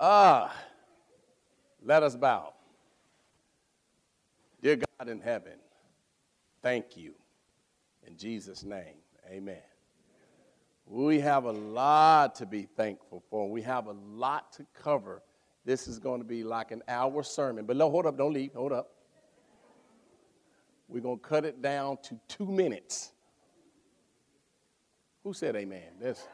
[0.00, 0.54] Ah,
[1.84, 2.54] let us bow.
[4.62, 5.58] Dear God in heaven,
[6.62, 7.14] thank you.
[8.06, 8.96] In Jesus' name,
[9.30, 9.62] amen.
[10.86, 13.50] We have a lot to be thankful for.
[13.50, 15.22] We have a lot to cover.
[15.64, 17.66] This is going to be like an hour sermon.
[17.66, 18.90] But no, hold up, don't leave, hold up.
[20.88, 23.12] We're going to cut it down to two minutes.
[25.24, 25.82] Who said amen?
[26.00, 26.26] This.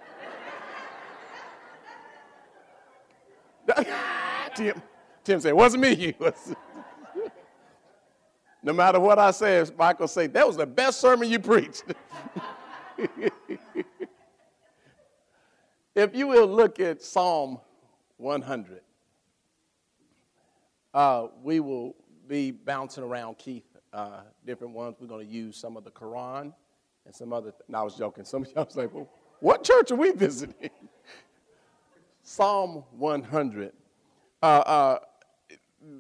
[4.55, 4.83] Tim,
[5.23, 5.95] Tim said, wasn't me.
[5.95, 6.15] You
[8.63, 11.85] no matter what I say, Michael say, that was the best sermon you preached.
[15.95, 17.61] if you will look at Psalm
[18.17, 18.81] 100,
[20.93, 21.95] uh, we will
[22.29, 24.97] be bouncing around, Keith, uh, different ones.
[25.01, 26.53] We're going to use some of the Quran
[27.05, 27.51] and some other.
[27.51, 28.25] Th- no, I was joking.
[28.25, 29.09] Some of y'all was like, well,
[29.41, 30.71] what church are we visiting?
[32.27, 33.73] Psalm 100.
[34.43, 34.99] Uh, uh,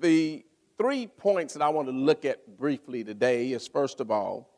[0.01, 0.43] the
[0.79, 4.49] three points that I want to look at briefly today is first of all,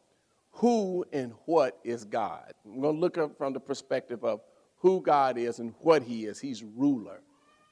[0.53, 2.55] who and what is God?
[2.65, 4.41] I'm going to look up from the perspective of
[4.77, 6.41] who God is and what He is.
[6.41, 7.21] He's ruler.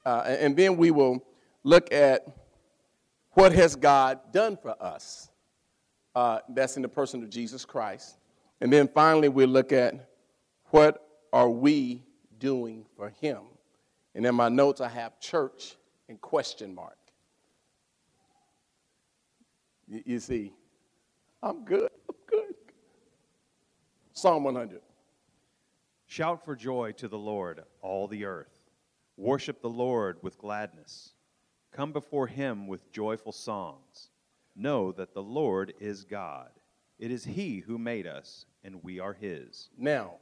[0.05, 1.25] Uh, and then we will
[1.63, 2.27] look at
[3.31, 5.31] what has God done for us.
[6.17, 8.19] Uh, that's in the person of Jesus Christ.
[8.61, 10.11] And then finally, we'll look at
[10.67, 12.03] what are we
[12.41, 13.39] doing for Him.
[14.15, 15.77] And in my notes, I have church
[16.09, 16.97] and question mark.
[19.89, 20.53] You, you see,
[21.43, 21.91] I'm good.
[22.09, 22.55] I'm good.
[24.13, 24.81] Psalm 100.
[26.07, 28.61] Shout for joy to the Lord, all the earth.
[29.17, 31.15] Worship the Lord with gladness.
[31.73, 34.11] Come before him with joyful songs.
[34.55, 36.51] Know that the Lord is God.
[36.99, 39.71] It is he who made us, and we are his.
[39.77, 40.15] Now,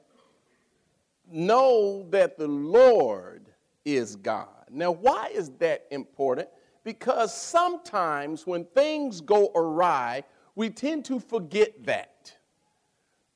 [1.31, 3.52] know that the Lord
[3.85, 4.49] is God.
[4.71, 6.49] Now, why is that important?
[6.85, 10.25] Because sometimes when things go awry,
[10.55, 12.37] we tend to forget that.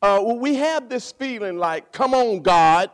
[0.03, 2.91] Uh, we have this feeling like, come on, God.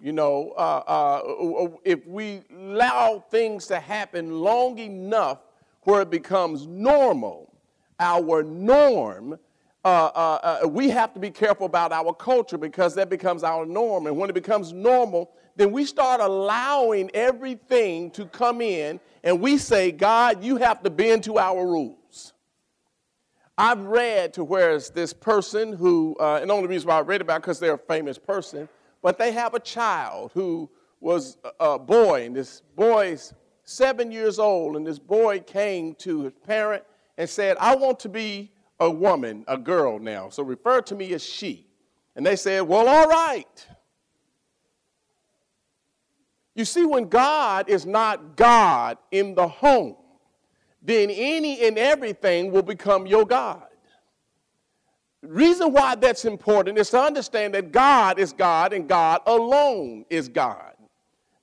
[0.00, 5.38] You know, uh, uh, if we allow things to happen long enough
[5.82, 7.52] where it becomes normal,
[8.00, 9.38] our norm,
[9.84, 13.64] uh, uh, uh, we have to be careful about our culture because that becomes our
[13.66, 14.06] norm.
[14.06, 19.58] And when it becomes normal, then we start allowing everything to come in and we
[19.58, 22.32] say, God, you have to bend to our rules.
[23.56, 27.02] I've read to where it's this person who, uh, and the only reason why I
[27.02, 28.68] read about because they're a famous person,
[29.02, 30.70] but they have a child who
[31.00, 33.34] was a boy, and this boy's
[33.64, 36.82] seven years old, and this boy came to his parent
[37.18, 41.12] and said, I want to be a woman, a girl now, so refer to me
[41.12, 41.66] as she.
[42.16, 43.66] And they said, Well, all right.
[46.54, 49.96] You see, when God is not God in the home,
[50.82, 53.66] then any and everything will become your God.
[55.22, 60.28] Reason why that's important is to understand that God is God and God alone is
[60.28, 60.72] God.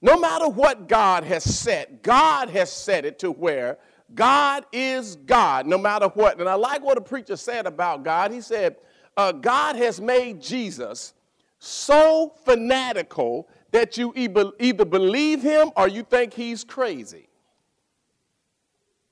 [0.01, 3.77] No matter what God has set, God has set it to where
[4.13, 6.39] God is God, no matter what.
[6.39, 8.31] And I like what a preacher said about God.
[8.31, 8.77] He said,
[9.15, 11.13] uh, God has made Jesus
[11.59, 17.29] so fanatical that you either believe him or you think he's crazy.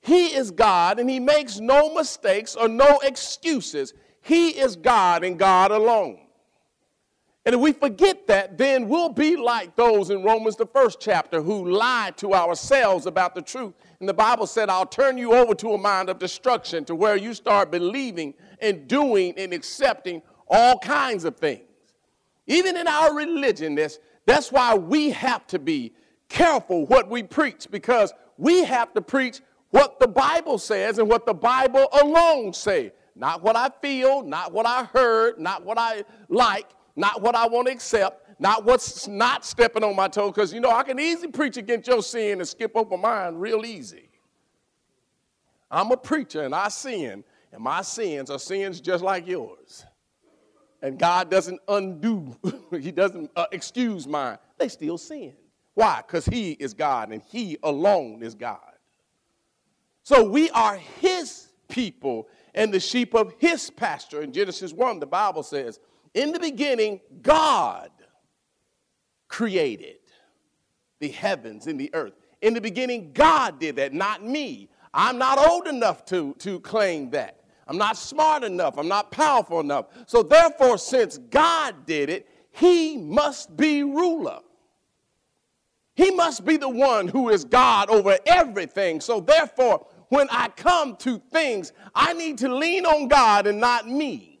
[0.00, 3.94] He is God and he makes no mistakes or no excuses.
[4.20, 6.20] He is God and God alone.
[7.44, 11.40] And if we forget that, then we'll be like those in Romans, the first chapter,
[11.40, 13.72] who lied to ourselves about the truth.
[14.00, 17.16] And the Bible said, I'll turn you over to a mind of destruction, to where
[17.16, 21.62] you start believing and doing and accepting all kinds of things.
[22.46, 23.98] Even in our religion, that's,
[24.28, 25.94] that's why we have to be
[26.28, 29.40] careful what we preach, because we have to preach
[29.70, 32.92] what the Bible says and what the Bible alone says.
[33.14, 37.48] Not what I feel, not what I heard, not what I like, not what I
[37.48, 41.00] want to accept, not what's not stepping on my toe, because you know I can
[41.00, 44.08] easily preach against your sin and skip over mine real easy.
[45.70, 49.84] I'm a preacher and I sin, and my sins are sins just like yours.
[50.80, 52.36] And God doesn't undo,
[52.70, 54.38] He doesn't uh, excuse mine.
[54.58, 55.34] They still sin.
[55.74, 56.02] Why?
[56.06, 58.60] Because He is God and He alone is God.
[60.02, 64.22] So we are His people and the sheep of his pasture.
[64.22, 65.78] In Genesis 1, the Bible says,
[66.14, 67.90] In the beginning, God
[69.28, 69.98] created
[70.98, 72.14] the heavens and the earth.
[72.42, 74.70] In the beginning, God did that, not me.
[74.92, 77.37] I'm not old enough to, to claim that.
[77.68, 78.78] I'm not smart enough.
[78.78, 79.86] I'm not powerful enough.
[80.06, 84.40] So, therefore, since God did it, he must be ruler.
[85.98, 89.00] He must be the one who is God over everything.
[89.00, 93.88] So therefore, when I come to things, I need to lean on God and not
[93.88, 94.40] me.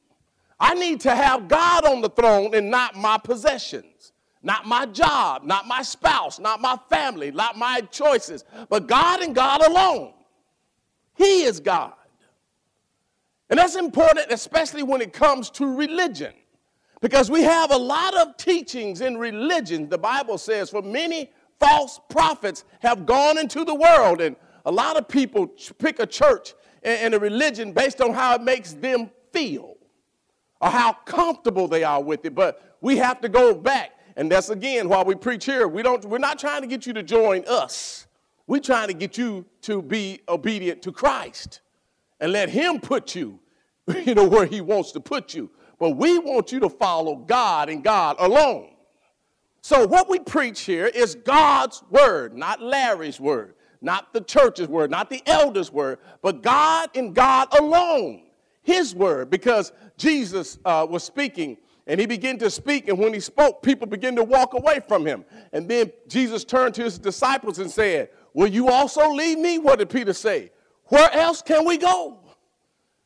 [0.60, 5.42] I need to have God on the throne and not my possessions, not my job,
[5.42, 10.14] not my spouse, not my family, not my choices, but God and God alone.
[11.16, 11.94] He is God.
[13.50, 16.32] And that's important, especially when it comes to religion.
[17.00, 19.88] Because we have a lot of teachings in religion.
[19.88, 21.30] The Bible says, for many
[21.60, 24.36] false prophets have gone into the world, and
[24.66, 25.46] a lot of people
[25.78, 29.76] pick a church and a religion based on how it makes them feel
[30.60, 32.34] or how comfortable they are with it.
[32.34, 33.92] But we have to go back.
[34.16, 35.68] And that's again why we preach here.
[35.68, 38.06] We don't, we're not trying to get you to join us.
[38.48, 41.60] We're trying to get you to be obedient to Christ
[42.20, 43.40] and let Him put you,
[44.04, 45.50] you know, where He wants to put you.
[45.78, 48.70] But we want you to follow God and God alone.
[49.60, 54.90] So, what we preach here is God's word, not Larry's word, not the church's word,
[54.90, 58.22] not the elder's word, but God and God alone,
[58.62, 59.30] His word.
[59.30, 63.86] Because Jesus uh, was speaking and he began to speak, and when he spoke, people
[63.86, 65.24] began to walk away from him.
[65.54, 69.58] And then Jesus turned to his disciples and said, Will you also leave me?
[69.58, 70.50] What did Peter say?
[70.88, 72.18] Where else can we go?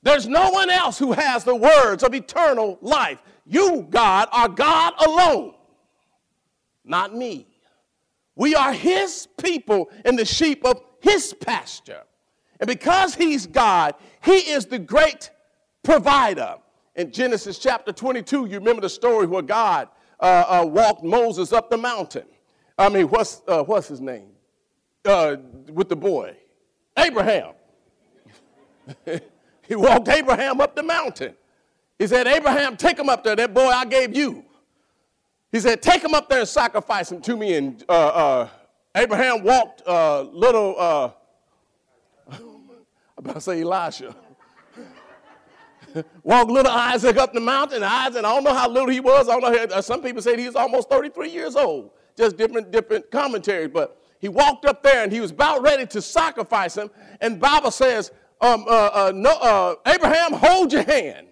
[0.02, 3.22] There's no one else who has the words of eternal life.
[3.46, 5.54] You, God, are God alone,
[6.84, 7.46] not me.
[8.34, 12.02] We are His people and the sheep of His pasture.
[12.60, 13.94] And because He's God,
[14.24, 15.30] He is the great
[15.82, 16.56] provider.
[16.94, 19.88] In Genesis chapter 22, you remember the story where God
[20.20, 22.26] uh, uh, walked Moses up the mountain.
[22.78, 24.28] I mean, what's, uh, what's his name?
[25.04, 25.36] Uh,
[25.70, 26.36] with the boy?
[26.96, 27.54] Abraham.
[29.66, 31.34] He walked Abraham up the mountain.
[31.98, 34.44] He said, Abraham, take him up there, that boy I gave you.
[35.52, 37.54] He said, take him up there and sacrifice him to me.
[37.54, 38.48] And uh, uh,
[38.94, 41.10] Abraham walked uh, little, uh,
[42.32, 42.40] I'm
[43.18, 44.14] about to say Elisha.
[46.22, 47.82] walked little Isaac up the mountain.
[47.82, 49.28] Isaac, I don't know how little he was.
[49.28, 49.80] I don't know.
[49.80, 51.90] Some people say he was almost 33 years old.
[52.16, 53.70] Just different, different commentaries.
[53.72, 56.90] But he walked up there and he was about ready to sacrifice him.
[57.20, 58.10] And Bible says
[58.42, 61.28] um, uh, uh, no, uh, Abraham, hold your hand,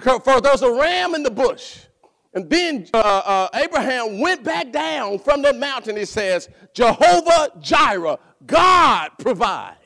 [0.00, 1.80] for there's a ram in the bush.
[2.32, 5.96] And then uh, Abraham went back down from the mountain.
[5.96, 9.78] He says, Jehovah Jireh, God provides.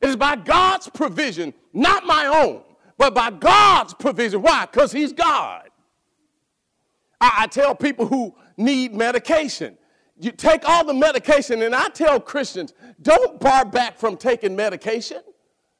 [0.00, 2.62] It is by God's provision, not my own,
[2.96, 4.42] but by God's provision.
[4.42, 4.66] Why?
[4.66, 5.68] Because He's God.
[7.20, 9.76] I, I tell people who need medication,
[10.20, 15.22] you take all the medication, and I tell Christians, don't bar back from taking medication.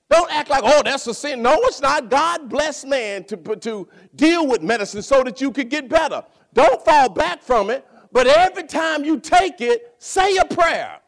[0.09, 1.43] Don't act like, oh, that's a sin.
[1.43, 2.11] No, it's not.
[2.11, 6.25] God bless man to, to deal with medicine so that you could get better.
[6.53, 10.99] Don't fall back from it, but every time you take it, say a prayer.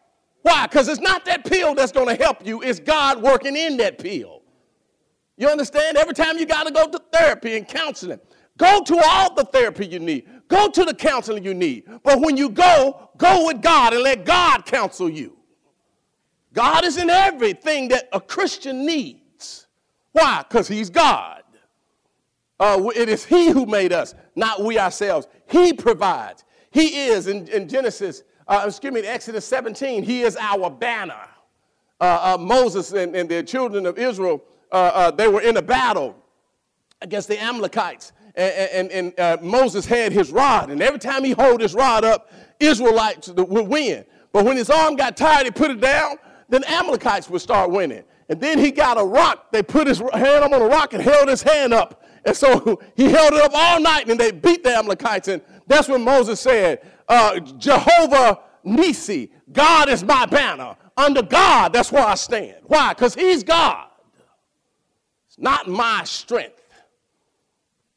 [0.42, 0.66] Why?
[0.66, 3.98] Because it's not that pill that's going to help you, it's God working in that
[3.98, 4.42] pill.
[5.36, 5.96] You understand?
[5.96, 8.20] Every time you got to go to therapy and counseling,
[8.58, 10.28] go to all the therapy you need.
[10.48, 11.84] Go to the counseling you need.
[12.02, 15.36] But when you go, go with God and let God counsel you.
[16.52, 19.66] God is in everything that a Christian needs.
[20.12, 20.44] Why?
[20.46, 21.42] Because He's God.
[22.60, 25.26] Uh, it is He who made us, not we ourselves.
[25.48, 26.44] He provides.
[26.70, 31.28] He is, in, in Genesis, uh, excuse me, Exodus 17, He is our banner.
[32.00, 35.62] Uh, uh Moses and, and, the children of Israel, uh, uh, they were in a
[35.62, 36.16] battle
[37.00, 41.32] against the Amalekites and, and, and uh, Moses had his rod, and every time he
[41.32, 44.04] hold his rod up, Israelites would win.
[44.32, 46.16] But when his arm got tired, he put it down,
[46.48, 48.04] then Amalekites would start winning.
[48.28, 49.52] And then he got a rock.
[49.52, 52.02] They put his hand on a rock and held his hand up.
[52.24, 55.28] And so he held it up all night, and they beat the Amalekites.
[55.28, 60.76] And that's when Moses said, uh, Jehovah Nisi, God is my banner.
[60.96, 62.56] Under God, that's where I stand.
[62.64, 62.94] Why?
[62.94, 63.88] Because he's God.
[65.28, 66.61] It's not my strength.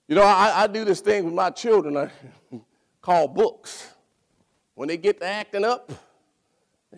[0.08, 2.12] You know, I, I do this thing with my children I
[3.02, 3.92] call books.
[4.76, 5.92] When they get to acting up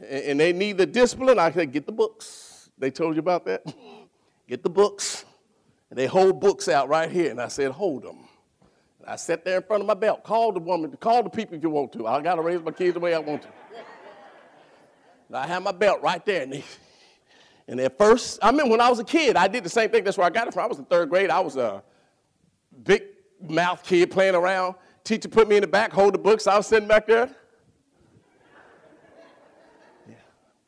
[0.10, 2.70] and they need the discipline, I say, get the books.
[2.78, 3.64] They told you about that?
[4.48, 5.26] Get the books.
[5.90, 7.32] And they hold books out right here.
[7.32, 8.20] And I said, hold them.
[9.00, 10.24] And I sat there in front of my belt.
[10.24, 12.08] Call the woman, call the people if you want to.
[12.08, 13.48] I got to raise my kids the way I want to.
[15.28, 16.44] And I have my belt right there.
[16.44, 16.64] And, they,
[17.68, 20.04] and at first, I mean, when I was a kid, I did the same thing.
[20.06, 20.64] That's where I got it from.
[20.64, 21.30] I was in third grade.
[21.30, 21.62] I was a.
[21.62, 21.82] Uh,
[22.84, 23.04] big
[23.42, 24.76] mouth kid playing around.
[25.04, 26.48] Teacher put me in the back, hold the books.
[26.48, 27.30] I was sitting back there.
[30.08, 30.16] Yeah.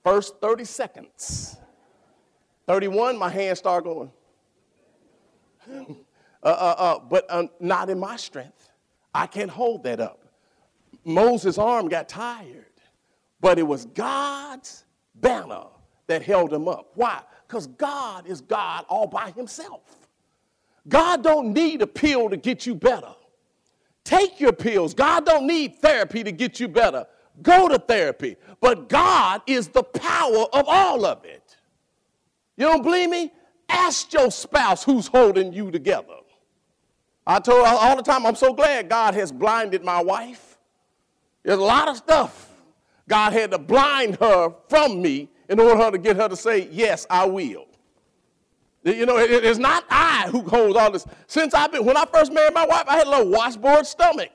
[0.03, 1.57] First 30 seconds.
[2.67, 4.11] 31, my hands start going.
[5.69, 5.83] uh,
[6.43, 8.69] uh, uh, but uh, not in my strength.
[9.13, 10.23] I can't hold that up.
[11.03, 12.65] Moses' arm got tired.
[13.41, 14.83] But it was God's
[15.15, 15.65] banner
[16.07, 16.91] that held him up.
[16.95, 17.21] Why?
[17.47, 19.98] Because God is God all by himself.
[20.89, 23.13] God don't need a pill to get you better.
[24.03, 24.93] Take your pills.
[24.93, 27.05] God don't need therapy to get you better.
[27.41, 28.35] Go to therapy.
[28.59, 31.57] But God is the power of all of it.
[32.57, 33.31] You don't believe me?
[33.69, 36.15] Ask your spouse who's holding you together.
[37.25, 40.57] I told her all the time, I'm so glad God has blinded my wife.
[41.43, 42.49] There's a lot of stuff
[43.07, 47.05] God had to blind her from me in order to get her to say, Yes,
[47.09, 47.68] I will.
[48.95, 51.05] You know, it, it's not I who holds all this.
[51.27, 54.29] Since I've been, when I first married my wife, I had a little washboard stomach.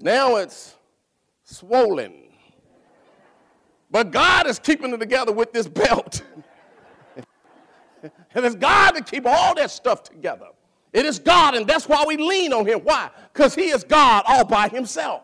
[0.00, 0.74] Now it's
[1.44, 2.14] swollen.
[3.90, 6.22] But God is keeping it together with this belt.
[8.02, 10.46] and it's God to keep all that stuff together.
[10.92, 12.80] It is God, and that's why we lean on Him.
[12.80, 13.10] Why?
[13.32, 15.22] Because He is God all by Himself.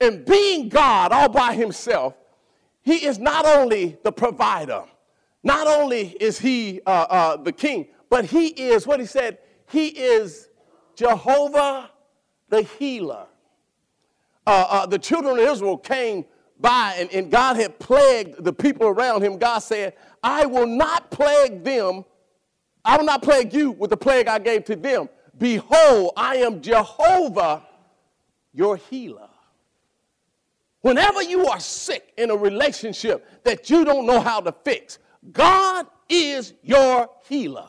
[0.00, 2.14] And being God all by Himself,
[2.82, 4.84] He is not only the provider,
[5.42, 9.38] not only is He uh, uh, the king, but He is what He said,
[9.70, 10.48] He is
[10.94, 11.90] Jehovah
[12.48, 13.26] the healer.
[14.46, 16.24] Uh, uh the children of Israel came
[16.58, 19.38] by and, and God had plagued the people around him.
[19.38, 22.04] God said, I will not plague them
[22.84, 25.08] I will not plague you with the plague I gave to them.
[25.38, 27.62] Behold, I am Jehovah,
[28.52, 29.28] your healer.
[30.80, 34.98] Whenever you are sick in a relationship that you don't know how to fix,
[35.30, 37.68] God is your healer.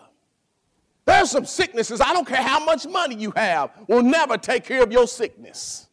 [1.05, 4.81] There's some sicknesses, I don't care how much money you have, will never take care
[4.81, 5.87] of your sickness.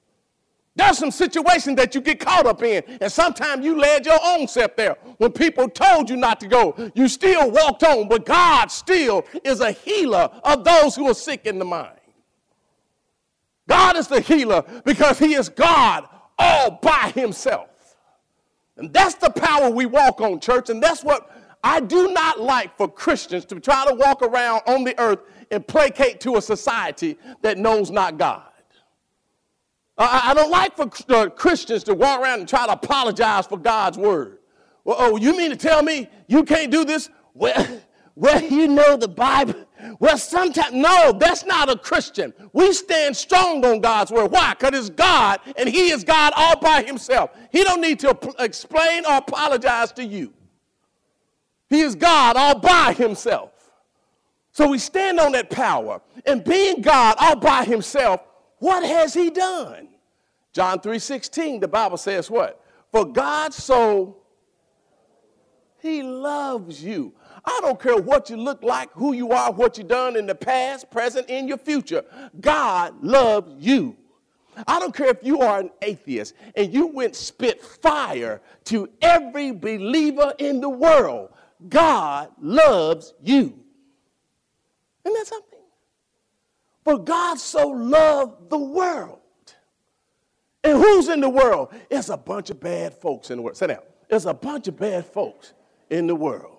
[0.77, 4.47] There's some situations that you get caught up in, and sometimes you led your own
[4.47, 4.97] self there.
[5.19, 9.61] When people told you not to go, you still walked on, but God still is
[9.61, 11.97] a healer of those who are sick in the mind.
[13.69, 17.69] God is the healer because He is God all by Himself.
[18.77, 21.31] And that's the power we walk on, church, and that's what
[21.63, 25.67] I do not like for Christians to try to walk around on the earth and
[25.67, 28.43] placate to a society that knows not God.
[30.03, 33.99] I, don't like for uh, Christians to walk around and try to apologize for God's
[33.99, 34.39] word.
[34.85, 37.11] Well, oh, you mean to tell me you can't do this?
[37.35, 37.83] Well,
[38.15, 39.67] well, you know the Bible.
[39.99, 42.33] Well, sometimes, no, that's not a Christian.
[42.55, 44.31] We stand strong on God's word.
[44.31, 44.55] Why?
[44.55, 47.31] Because it's God, and He is God all by Himself.
[47.53, 50.33] He don't need to explain or apologize to you.
[51.71, 53.53] He is God all by Himself.
[54.53, 56.03] So we stand on that power.
[56.27, 58.21] And being God all by Himself,
[58.59, 59.89] what has He done?
[60.53, 62.63] John 3:16, the Bible says what?
[62.93, 64.21] For God so
[65.81, 67.15] he loves you.
[67.45, 70.35] I don't care what you look like, who you are, what you've done in the
[70.35, 72.05] past, present, in your future.
[72.41, 73.97] God loves you.
[74.67, 79.53] I don't care if you are an atheist and you went spit fire to every
[79.53, 81.31] believer in the world.
[81.69, 83.59] God loves you.
[85.05, 85.59] Isn't that something?
[86.85, 89.21] For God so loved the world
[90.63, 91.73] and who's in the world?
[91.91, 93.57] It's a bunch of bad folks in the world.
[93.57, 93.81] Sit down.
[94.09, 95.55] It's a bunch of bad folks
[95.89, 96.59] in the world.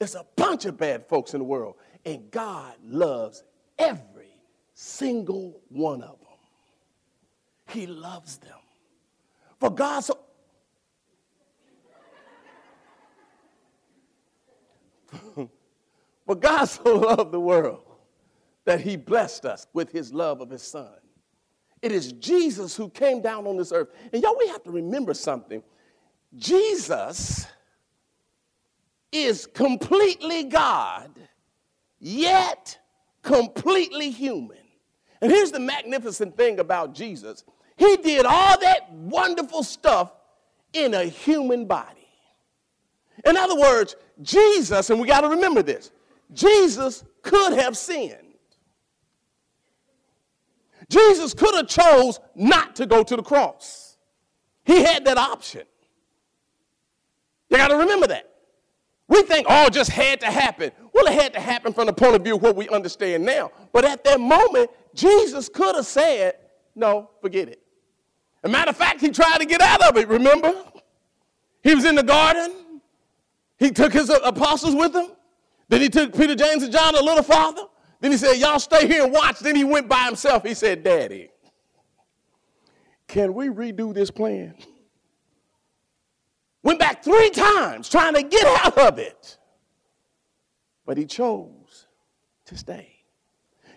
[0.00, 1.76] It's a bunch of bad folks in the world.
[2.04, 3.44] And God loves
[3.78, 4.32] every
[4.74, 6.28] single one of them.
[7.68, 8.58] He loves them.
[9.60, 10.18] For God so.
[16.28, 17.82] For God so loved the world
[18.66, 20.92] that he blessed us with his love of his son.
[21.80, 23.88] It is Jesus who came down on this earth.
[24.12, 25.62] And y'all, we have to remember something.
[26.36, 27.46] Jesus
[29.10, 31.10] is completely God,
[31.98, 32.78] yet
[33.22, 34.58] completely human.
[35.22, 37.44] And here's the magnificent thing about Jesus
[37.76, 40.12] He did all that wonderful stuff
[40.74, 41.94] in a human body.
[43.24, 45.90] In other words, Jesus, and we got to remember this,
[46.32, 48.16] Jesus could have sinned.
[50.88, 53.96] Jesus could have chose not to go to the cross.
[54.64, 55.62] He had that option.
[57.50, 58.28] You got to remember that.
[59.06, 60.70] We think, oh, just had to happen.
[60.92, 63.50] Well, it had to happen from the point of view of what we understand now.
[63.72, 66.34] But at that moment, Jesus could have said,
[66.74, 67.62] no, forget it.
[68.42, 70.54] As a matter of fact, he tried to get out of it, remember?
[71.62, 72.80] He was in the garden.
[73.58, 75.08] He took his uh, apostles with him.
[75.68, 77.62] Then he took Peter, James, and John a little farther.
[78.00, 79.40] Then he said, Y'all stay here and watch.
[79.40, 80.44] Then he went by himself.
[80.44, 81.30] He said, Daddy,
[83.06, 84.54] can we redo this plan?
[86.62, 89.38] Went back three times trying to get out of it.
[90.84, 91.86] But he chose
[92.46, 92.94] to stay.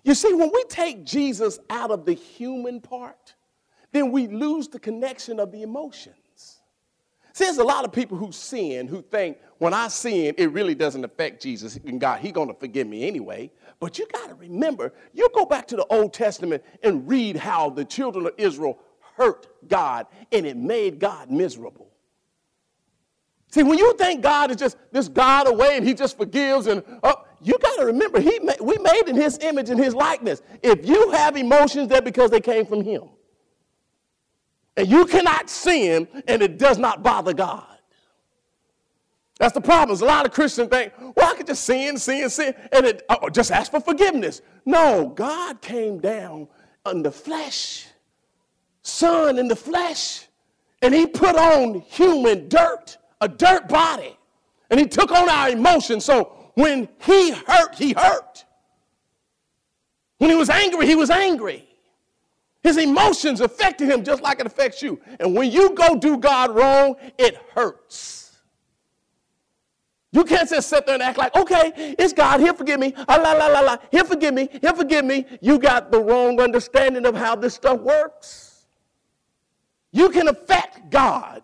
[0.03, 3.35] You see, when we take Jesus out of the human part,
[3.91, 6.15] then we lose the connection of the emotions.
[7.33, 10.75] See, there's a lot of people who sin who think when I sin, it really
[10.75, 12.19] doesn't affect Jesus and God.
[12.19, 13.51] He's going to forgive me anyway.
[13.79, 17.69] But you got to remember, you go back to the Old Testament and read how
[17.69, 18.79] the children of Israel
[19.15, 21.87] hurt God and it made God miserable.
[23.51, 26.83] See, when you think God is just this God away and he just forgives and
[27.03, 30.41] oh, you got to remember, he we made in his image and his likeness.
[30.63, 33.03] If you have emotions, they're because they came from him.
[34.81, 37.67] And you cannot sin and it does not bother God.
[39.37, 39.95] That's the problem.
[40.01, 43.29] a lot of Christians think, well, I could just sin, sin, sin, and it, oh,
[43.29, 44.41] just ask for forgiveness.
[44.65, 46.47] No, God came down
[46.89, 47.85] in the flesh,
[48.81, 50.25] Son in the flesh,
[50.81, 54.17] and He put on human dirt, a dirt body,
[54.71, 56.05] and He took on our emotions.
[56.05, 58.45] So when He hurt, He hurt.
[60.17, 61.70] When He was angry, He was angry.
[62.63, 65.01] His emotions affected him just like it affects you.
[65.19, 68.21] And when you go do God wrong, it hurts.
[70.13, 72.93] You can't just sit there and act like, okay, it's God, he'll forgive me.
[73.07, 73.77] Ah, la, la, la, la.
[73.91, 74.49] He'll forgive me.
[74.61, 75.25] He'll forgive me.
[75.39, 78.65] You got the wrong understanding of how this stuff works.
[79.91, 81.41] You can affect God.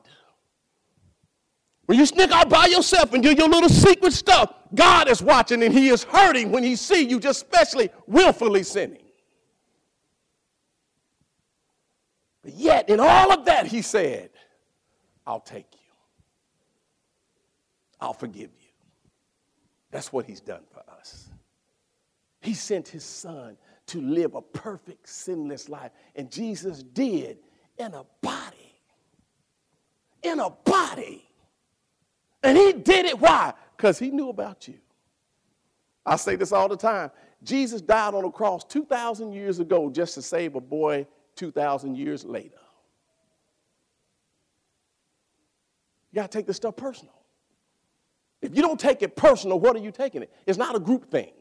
[1.86, 5.64] When you sneak out by yourself and do your little secret stuff, God is watching
[5.64, 9.04] and he is hurting when he see you just especially willfully sinning.
[12.37, 14.30] But yet, in all of that, he said,
[15.26, 15.80] I'll take you.
[18.00, 18.70] I'll forgive you.
[19.92, 21.30] That's what he's done for us.
[22.42, 25.92] He sent his son to live a perfect, sinless life.
[26.16, 27.40] And Jesus did
[27.78, 28.82] in a body.
[30.24, 31.26] In a body.
[32.44, 33.20] And he did it.
[33.20, 33.54] Why?
[33.76, 34.76] Because he knew about you.
[36.06, 37.12] I say this all the time.
[37.44, 41.06] Jesus died on a cross 2,000 years ago just to save a boy
[41.38, 42.58] 2,000 years later.
[46.12, 47.14] You got to take this stuff personal.
[48.42, 50.32] If you don't take it personal, what are you taking it?
[50.46, 51.32] It's not a group thing.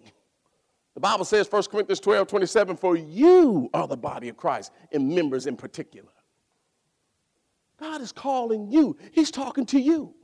[0.94, 5.14] The Bible says, 1 Corinthians 12 27, for you are the body of Christ, and
[5.14, 6.09] members in particular.
[7.78, 10.14] God is calling you, He's talking to you.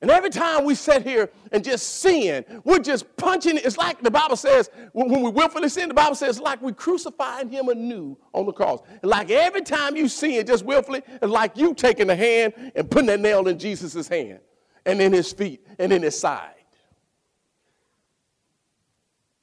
[0.00, 3.56] And every time we sit here and just sin, we're just punching.
[3.56, 7.48] It's like the Bible says, when we willfully sin, the Bible says, like we crucifying
[7.48, 8.80] him anew on the cross.
[9.02, 13.06] Like every time you sin just willfully, it's like you taking a hand and putting
[13.06, 14.38] that nail in Jesus' hand
[14.86, 16.54] and in his feet and in his side.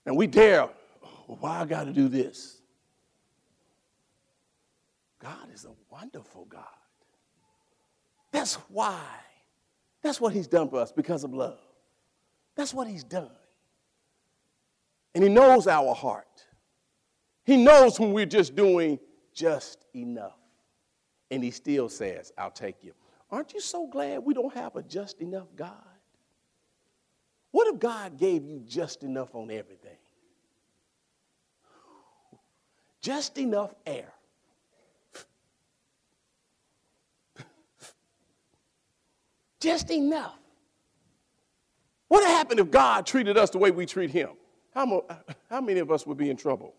[0.05, 0.69] And we dare,
[1.27, 2.61] well, why I got to do this?
[5.19, 6.63] God is a wonderful God.
[8.31, 9.01] That's why
[10.05, 11.57] that's what he's done for us because of love.
[12.55, 13.31] That's what he's done.
[15.15, 16.45] And he knows our heart.
[17.43, 18.99] He knows when we're just doing
[19.33, 20.37] just enough.
[21.31, 22.93] And he still says, I'll take you.
[23.31, 25.73] Aren't you so glad we don't have a just enough God?
[27.49, 29.97] What if God gave you just enough on everything?
[33.01, 34.13] Just enough air.
[39.65, 40.37] Just enough.
[42.07, 44.29] What would happen if God treated us the way we treat him?
[44.75, 45.03] How,
[45.49, 46.75] how many of us would be in trouble?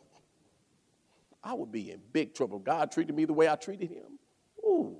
[1.42, 2.60] I would be in big trouble.
[2.60, 4.20] God treated me the way I treated him.
[4.64, 4.96] Ooh.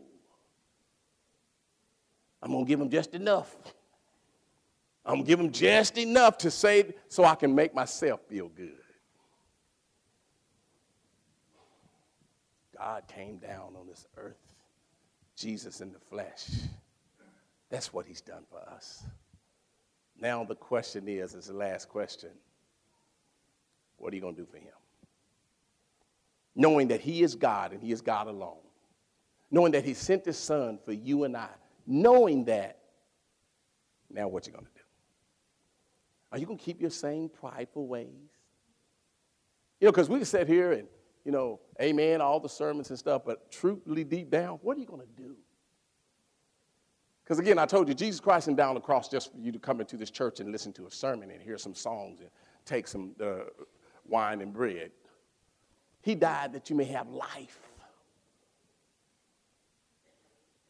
[2.43, 3.55] I'm going to give him just enough.
[5.05, 8.49] I'm going to give him just enough to say so I can make myself feel
[8.49, 8.73] good.
[12.77, 14.43] God came down on this earth,
[15.37, 16.49] Jesus in the flesh.
[17.71, 19.05] That's what he's done for us.
[20.19, 22.31] Now the question is, is the last question.
[23.99, 24.73] What are you going to do for him?
[26.55, 28.59] Knowing that he is God and he is God alone.
[29.51, 31.49] Knowing that he sent his son for you and I.
[31.87, 32.79] Knowing that,
[34.11, 34.81] now what you going to do?
[36.33, 38.09] Are you going to keep your same prideful ways?
[39.81, 40.89] You know, because we can sit here and,
[41.25, 44.87] you know, amen, all the sermons and stuff, but truthfully deep down, what are you
[44.87, 45.37] going to do?
[47.27, 49.59] Because again, I told you, Jesus Christ and down the cross just for you to
[49.59, 52.31] come into this church and listen to a sermon and hear some songs and
[52.65, 53.39] take some uh,
[54.07, 54.93] wine and bread.
[56.03, 57.59] He died that you may have life.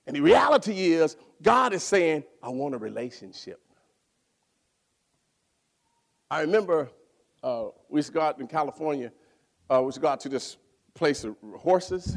[0.07, 3.61] And the reality is, God is saying, I want a relationship.
[6.31, 6.89] I remember
[7.43, 9.13] uh, we used to go out in California,
[9.69, 10.57] uh, we used to go out to this
[10.95, 12.17] place of horses,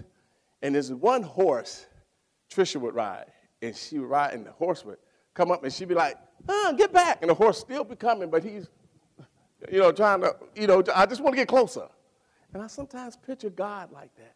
[0.62, 1.88] and there's one horse
[2.50, 3.26] Trisha would ride
[3.62, 4.98] and she would ride, and the horse would
[5.34, 6.18] come up, and she'd be like,
[6.48, 7.20] oh, get back.
[7.22, 8.70] And the horse still be coming, but he's,
[9.72, 11.88] you know, trying to, you know, I just want to get closer.
[12.54, 14.36] And I sometimes picture God like that.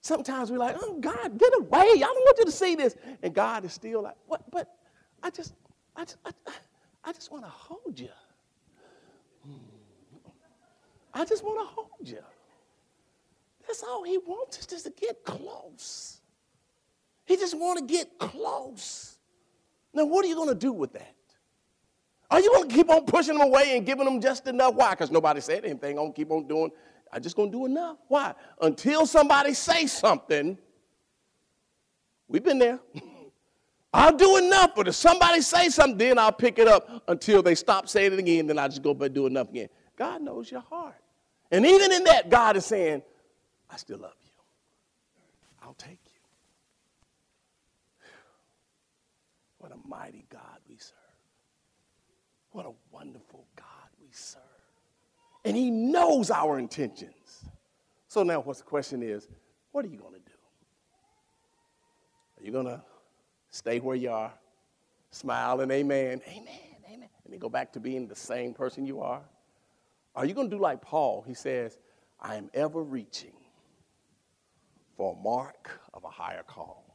[0.00, 1.78] Sometimes we're like, oh, God, get away.
[1.80, 2.94] I don't want you to see this.
[3.22, 4.48] And God is still like, what?
[4.50, 4.72] But
[5.22, 5.54] I just,
[5.96, 6.30] I just, I,
[7.04, 8.08] I just want to hold you.
[9.44, 9.56] Hmm.
[11.14, 12.22] I just want to hold you.
[13.66, 16.15] That's all he wants is just to get close.
[17.26, 19.18] He just want to get close.
[19.92, 21.14] Now, what are you going to do with that?
[22.30, 24.74] Are you going to keep on pushing them away and giving them just enough?
[24.74, 24.90] Why?
[24.90, 25.90] Because nobody said anything.
[25.98, 26.70] I'm going to keep on doing
[27.12, 27.98] I'm just going to do enough.
[28.08, 28.34] Why?
[28.60, 30.58] Until somebody say something,
[32.28, 32.80] we've been there.
[33.92, 37.54] I'll do enough, but if somebody say something, then I'll pick it up until they
[37.54, 39.68] stop saying it again, then I just go back and do enough again.
[39.96, 40.96] God knows your heart.
[41.50, 43.02] And even in that, God is saying,
[43.70, 44.30] I still love you.
[45.62, 46.20] I'll take you.
[49.58, 50.94] What a mighty God we serve.
[52.52, 54.42] What a wonderful God we serve
[55.46, 57.44] and he knows our intentions.
[58.08, 59.28] So now what's the question is,
[59.70, 60.32] what are you going to do?
[62.38, 62.82] Are you going to
[63.50, 64.32] stay where you are,
[65.12, 66.48] smile and amen, amen,
[66.84, 69.22] amen, and then go back to being the same person you are?
[70.16, 71.24] Are you going to do like Paul?
[71.26, 71.78] He says,
[72.20, 73.34] I am ever reaching
[74.96, 76.85] for a mark of a higher call.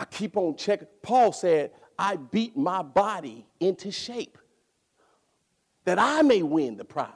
[0.00, 0.88] I keep on checking.
[1.02, 4.38] Paul said, I beat my body into shape
[5.84, 7.10] that I may win the prize.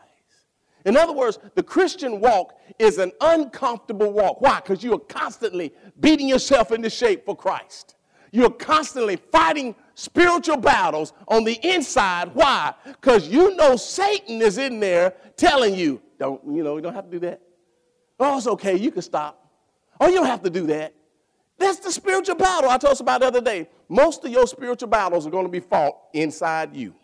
[0.85, 4.43] In other words, the Christian walk is an uncomfortable walk.
[4.43, 4.61] Why?
[4.61, 7.95] Because you are constantly beating yourself into shape for Christ.
[8.33, 12.35] You're constantly fighting spiritual battles on the inside.
[12.35, 12.75] Why?
[12.85, 17.07] Because you know Satan is in there telling you, don't, you know, you don't have
[17.07, 17.41] to do that.
[18.21, 19.51] Oh, it's okay, you can stop.
[19.99, 20.93] Oh, you don't have to do that.
[21.59, 23.69] That's the spiritual battle I told us about the other day.
[23.89, 26.95] Most of your spiritual battles are going to be fought inside you.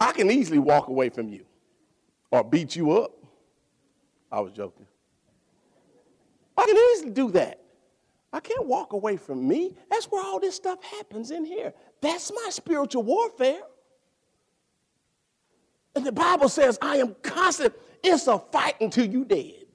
[0.00, 1.44] I can easily walk away from you
[2.30, 3.12] or beat you up.
[4.30, 4.86] I was joking.
[6.56, 7.60] I can easily do that.
[8.32, 9.74] I can't walk away from me.
[9.90, 11.72] That's where all this stuff happens in here.
[12.00, 13.60] That's my spiritual warfare.
[15.94, 17.74] And the Bible says, I am constant.
[18.02, 19.65] It's a fight until you dead.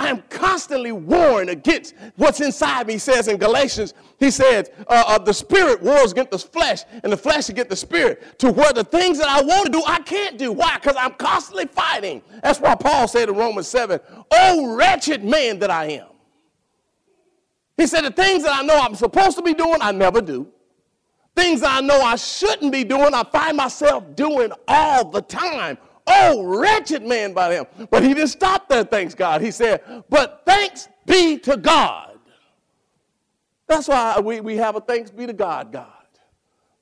[0.00, 2.94] I am constantly warring against what's inside me.
[2.94, 7.12] He says in Galatians, he says, uh, uh, the spirit wars against the flesh, and
[7.12, 10.00] the flesh against the spirit, to where the things that I want to do, I
[10.00, 10.52] can't do.
[10.52, 10.76] Why?
[10.76, 12.22] Because I'm constantly fighting.
[12.42, 16.08] That's why Paul said in Romans 7, Oh, wretched man that I am.
[17.76, 20.48] He said, The things that I know I'm supposed to be doing, I never do.
[21.36, 25.76] Things I know I shouldn't be doing, I find myself doing all the time.
[26.12, 27.66] Oh, wretched man by him.
[27.88, 29.40] But he didn't stop there, thanks God.
[29.40, 32.18] He said, But thanks be to God.
[33.68, 35.86] That's why we, we have a thanks be to God, God.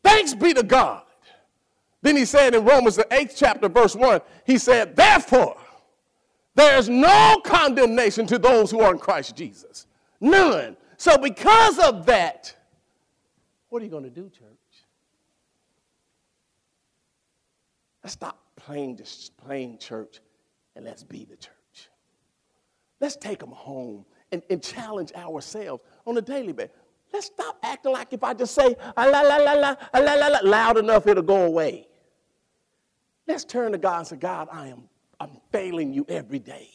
[0.03, 1.03] Thanks be to God.
[2.01, 5.59] Then he said in Romans, the eighth chapter, verse 1, he said, Therefore,
[6.55, 9.87] there is no condemnation to those who are in Christ Jesus.
[10.21, 10.75] None.
[10.97, 12.55] So, because of that,
[13.69, 14.55] what are you going to do, church?
[18.07, 20.21] Stop playing, just playing church
[20.77, 21.89] and let's be the church.
[23.01, 26.77] Let's take them home and, and challenge ourselves on a daily basis.
[27.11, 30.15] Let's stop acting like if I just say ah, la la la la ah, la
[30.15, 31.89] la la loud enough, it'll go away.
[33.27, 36.69] Let's turn to God and say, God, I am I'm failing you every day.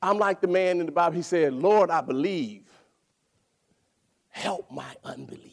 [0.00, 1.16] I'm like the man in the Bible.
[1.16, 2.62] He said, Lord, I believe.
[4.28, 5.51] Help my unbelief.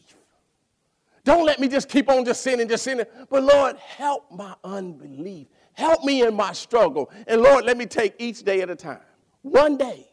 [1.24, 3.06] Don't let me just keep on just sinning, just sinning.
[3.30, 5.48] But Lord, help my unbelief.
[5.74, 7.12] Help me in my struggle.
[7.28, 9.02] And Lord, let me take each day at a time.
[9.42, 10.08] One day.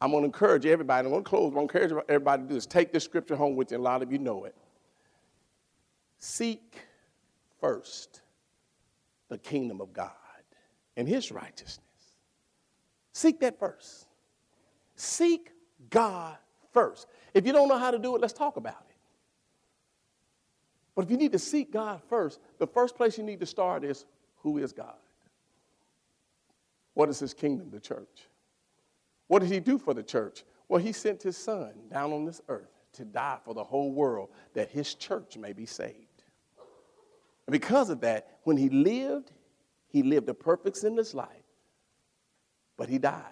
[0.00, 1.06] I'm going to encourage everybody.
[1.06, 1.48] I'm going to close.
[1.48, 2.66] I'm going to encourage everybody to do this.
[2.66, 3.76] Take this scripture home with you.
[3.76, 4.54] A lot of you know it.
[6.18, 6.76] Seek
[7.60, 8.22] first
[9.28, 10.10] the kingdom of God
[10.96, 11.84] and his righteousness.
[13.12, 14.06] Seek that first.
[14.96, 15.50] Seek
[15.90, 16.36] God
[16.72, 17.06] first.
[17.34, 18.89] If you don't know how to do it, let's talk about it.
[21.00, 23.84] But if you need to seek God first, the first place you need to start
[23.84, 24.04] is
[24.42, 24.98] who is God?
[26.92, 28.28] What is his kingdom, the church?
[29.26, 30.44] What did he do for the church?
[30.68, 34.28] Well, he sent his son down on this earth to die for the whole world
[34.52, 35.96] that his church may be saved.
[37.46, 39.32] And because of that, when he lived,
[39.88, 41.46] he lived a perfect sinless life,
[42.76, 43.24] but he died.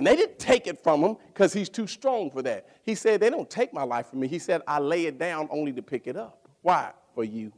[0.00, 2.66] And they didn't take it from him because he's too strong for that.
[2.84, 4.28] He said, They don't take my life from me.
[4.28, 6.48] He said, I lay it down only to pick it up.
[6.62, 6.92] Why?
[7.14, 7.52] For you.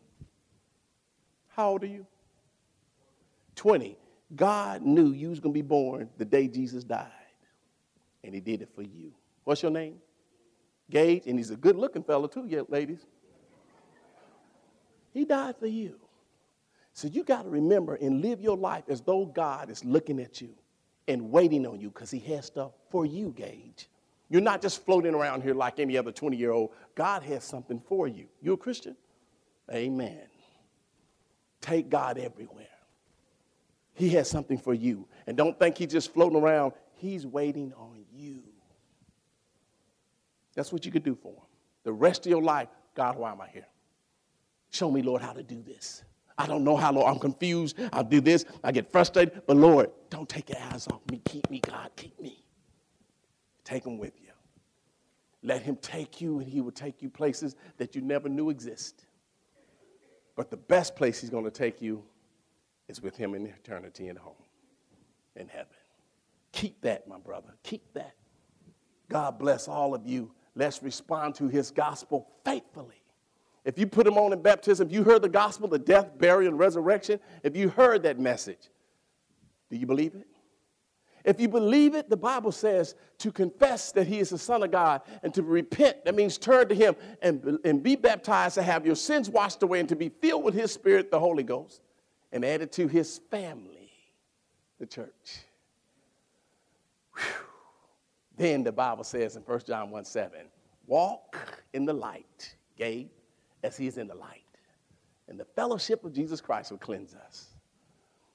[1.51, 2.05] How old are you?
[3.55, 3.97] 20.
[4.35, 7.13] God knew you was going to be born the day Jesus died.
[8.25, 9.13] And he did it for you.
[9.45, 9.99] What's your name?
[10.91, 11.29] Gage.
[11.29, 13.07] And he's a good looking fellow, too, yeah, ladies.
[15.13, 15.95] He died for you.
[16.93, 20.41] So you got to remember and live your life as though God is looking at
[20.41, 20.57] you
[21.09, 23.89] and waiting on you because he has stuff for you, Gage.
[24.29, 26.71] You're not just floating around here like any other 20 year old.
[26.95, 28.27] God has something for you.
[28.41, 28.97] You a Christian?
[29.71, 30.23] Amen.
[31.61, 32.67] Take God everywhere.
[33.95, 35.07] He has something for you.
[35.27, 36.73] And don't think he's just floating around.
[36.95, 38.43] He's waiting on you.
[40.55, 41.47] That's what you could do for him.
[41.85, 43.67] The rest of your life, God, why am I here?
[44.71, 46.05] Show me, Lord, how to do this.
[46.39, 47.11] I don't know how, Lord.
[47.11, 47.79] I'm confused.
[47.93, 48.45] I'll do this.
[48.65, 49.43] I get frustrated.
[49.47, 51.21] But Lord, don't take your eyes off me.
[51.25, 51.91] Keep me, God.
[51.97, 52.45] Keep me.
[53.65, 54.29] Take him with you.
[55.43, 59.07] Let him take you, and he will take you places that you never knew exist.
[60.37, 62.05] But the best place he's going to take you
[62.89, 64.35] is with him in eternity and home
[65.37, 65.67] in heaven.
[66.53, 67.55] Keep that, my brother.
[67.63, 68.15] Keep that.
[69.09, 70.33] God bless all of you.
[70.55, 73.02] Let's respond to his gospel faithfully.
[73.65, 76.51] If you put him on in baptism, if you heard the gospel, the death, burial,
[76.51, 78.71] and resurrection, if you heard that message,
[79.71, 80.27] do you believe it?
[81.25, 84.73] If you believe it, the Bible says to confess that He is the Son of
[84.73, 88.85] God and to repent, that means turn to Him and, and be baptized to have
[88.85, 91.81] your sins washed away and to be filled with His Spirit, the Holy Ghost,
[92.33, 93.93] and added to His family,
[94.81, 95.39] the church.
[97.15, 97.25] Whew.
[98.37, 100.41] Then the Bible says in 1 John 1 7,
[100.87, 101.37] walk
[101.73, 103.11] in the light, Gabe,
[103.63, 104.45] as he is in the light.
[105.29, 107.49] And the fellowship of Jesus Christ will cleanse us.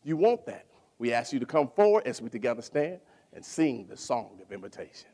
[0.03, 0.65] You want that.
[0.99, 2.99] We ask you to come forward as we together stand
[3.33, 5.09] and sing the song of invitation.